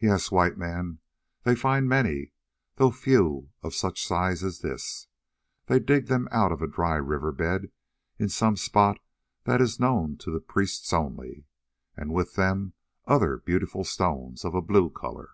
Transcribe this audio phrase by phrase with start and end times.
[0.00, 1.00] "Yes, White Man,
[1.42, 2.32] they find many,
[2.76, 5.08] though few of such a size as this.
[5.66, 7.70] They dig them out of a dry river bed
[8.18, 8.98] in some spot
[9.44, 11.44] that is known to the priests only,
[11.98, 12.72] and with them
[13.04, 15.32] other beautiful stones of a blue colour."